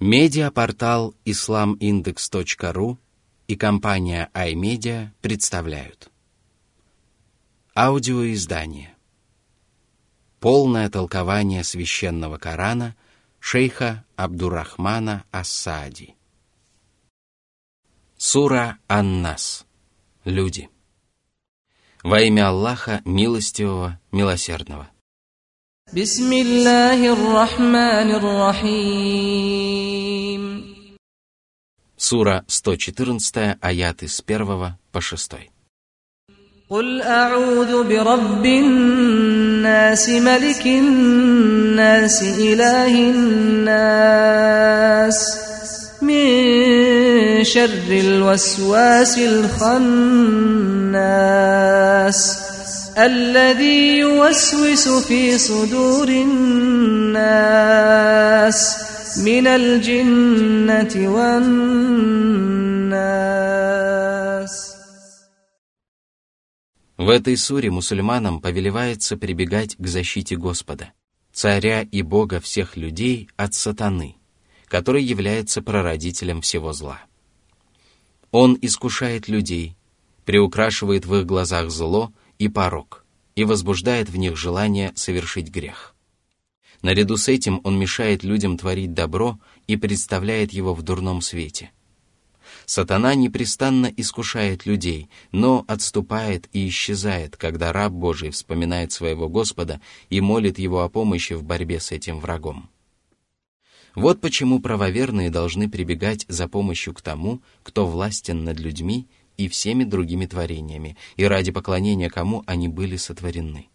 Медиапортал 0.00 1.12
islamindex.ru 1.24 2.98
и 3.48 3.56
компания 3.56 4.30
iMedia 4.32 5.10
представляют. 5.20 6.08
Аудиоиздание. 7.74 8.94
Полное 10.38 10.88
толкование 10.88 11.64
священного 11.64 12.38
Корана 12.38 12.94
шейха 13.40 14.04
Абдурахмана 14.14 15.24
Ассади. 15.32 16.14
Сура 18.16 18.78
Аннас. 18.86 19.66
Люди. 20.24 20.70
Во 22.04 22.20
имя 22.20 22.50
Аллаха 22.50 23.02
Милостивого, 23.04 23.98
Милосердного– 24.12 24.88
بسم 25.93 26.33
الله 26.33 27.13
الرحمن 27.13 28.11
الرحيم 28.17 29.63
Сура 31.97 32.43
114, 32.47 33.57
аяты 33.61 34.07
с 34.07 34.21
1 34.27 34.75
по 34.91 35.01
6. 35.01 35.37
قل 36.69 37.01
أعوذ 37.01 37.83
برب 37.83 38.45
الناس 38.45 40.09
ملك 40.09 40.65
الناس 40.65 42.23
إله 42.23 43.11
الناس 43.11 44.37
من 46.01 47.43
شر 47.43 47.89
الوسواس 47.91 49.17
الخناس 49.17 50.43
الذي 52.97 53.97
يوسوس 53.97 54.87
في 55.07 55.37
صدور 55.37 56.07
الناس 56.09 57.53
من 59.17 59.47
الجنة 59.47 60.93
والناس 61.15 62.63
В 66.95 67.09
этой 67.09 67.35
суре 67.35 67.69
мусульманам 67.69 68.39
повелевается 68.39 69.17
прибегать 69.17 69.75
к 69.77 69.87
защите 69.87 70.37
Господа, 70.37 70.93
царя 71.33 71.81
и 71.81 72.01
Бога 72.01 72.39
всех 72.39 72.77
людей 72.77 73.29
от 73.35 73.53
сатаны, 73.55 74.15
который 74.67 75.03
является 75.03 75.61
прародителем 75.61 76.39
всего 76.41 76.71
зла. 76.71 77.01
Он 78.31 78.57
искушает 78.61 79.27
людей, 79.27 79.75
приукрашивает 80.23 81.05
в 81.05 81.15
их 81.15 81.25
глазах 81.25 81.69
зло 81.71 82.13
и 82.38 82.48
порок, 82.48 83.04
и 83.34 83.44
возбуждает 83.44 84.08
в 84.08 84.16
них 84.16 84.36
желание 84.36 84.92
совершить 84.94 85.50
грех. 85.50 85.94
Наряду 86.82 87.16
с 87.16 87.28
этим 87.28 87.60
он 87.64 87.78
мешает 87.78 88.22
людям 88.22 88.56
творить 88.56 88.94
добро 88.94 89.38
и 89.66 89.76
представляет 89.76 90.52
его 90.52 90.74
в 90.74 90.82
дурном 90.82 91.20
свете. 91.20 91.72
Сатана 92.66 93.14
непрестанно 93.14 93.86
искушает 93.96 94.66
людей, 94.66 95.08
но 95.32 95.64
отступает 95.68 96.48
и 96.52 96.68
исчезает, 96.68 97.36
когда 97.36 97.72
раб 97.72 97.92
Божий 97.92 98.30
вспоминает 98.30 98.92
своего 98.92 99.28
Господа 99.28 99.80
и 100.10 100.20
молит 100.20 100.58
его 100.58 100.82
о 100.82 100.88
помощи 100.88 101.32
в 101.32 101.42
борьбе 101.44 101.80
с 101.80 101.92
этим 101.92 102.20
врагом. 102.20 102.70
Вот 103.94 104.20
почему 104.20 104.60
правоверные 104.60 105.30
должны 105.30 105.68
прибегать 105.68 106.24
за 106.28 106.46
помощью 106.46 106.94
к 106.94 107.02
тому, 107.02 107.42
кто 107.62 107.86
властен 107.86 108.44
над 108.44 108.60
людьми 108.60 109.08
и 109.38 109.48
всеми 109.48 109.84
другими 109.84 110.26
творениями, 110.26 110.98
и 111.16 111.24
ради 111.24 111.50
поклонения 111.50 112.10
кому 112.10 112.42
они 112.46 112.68
были 112.68 112.96
сотворены. 112.96 113.68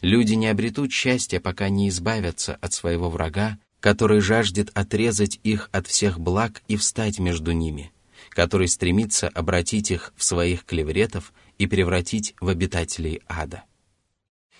Люди 0.00 0.34
не 0.34 0.46
обретут 0.46 0.92
счастья, 0.92 1.40
пока 1.40 1.68
не 1.68 1.88
избавятся 1.88 2.54
от 2.54 2.72
своего 2.72 3.10
врага, 3.10 3.58
который 3.80 4.20
жаждет 4.20 4.70
отрезать 4.74 5.40
их 5.42 5.68
от 5.72 5.86
всех 5.86 6.18
благ 6.18 6.62
и 6.68 6.76
встать 6.76 7.18
между 7.18 7.52
ними, 7.52 7.92
который 8.30 8.68
стремится 8.68 9.28
обратить 9.28 9.90
их 9.90 10.12
в 10.16 10.24
своих 10.24 10.64
клевретов 10.64 11.32
и 11.58 11.66
превратить 11.66 12.34
в 12.40 12.48
обитателей 12.48 13.20
ада. 13.26 13.64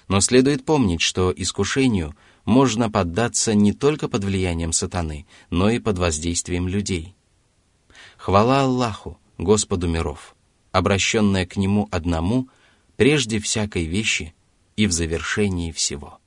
Но 0.09 0.21
следует 0.21 0.65
помнить, 0.65 1.03
что 1.03 1.32
искушению 1.37 2.16
можно 2.44 2.91
поддаться 2.91 3.54
не 3.54 3.72
только 3.72 4.09
под 4.09 4.25
влиянием 4.25 4.72
сатаны, 4.72 5.26
но 5.50 5.71
и 5.71 5.78
под 5.78 5.98
воздействием 5.98 6.66
людей. 6.66 7.15
Хвала 8.16 8.62
Аллаху, 8.62 9.19
Господу 9.38 9.88
миров, 9.88 10.37
обращенная 10.72 11.47
к 11.47 11.56
Нему 11.56 11.88
одному 11.91 12.49
прежде 12.97 13.38
всякой 13.38 13.87
вещи 13.87 14.34
и 14.76 14.87
в 14.87 14.93
завершении 14.93 15.72
всего. 15.72 16.19